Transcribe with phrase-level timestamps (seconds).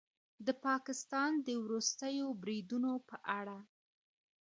[0.45, 3.57] د پاکستان د وروستیو بریدونو په اړه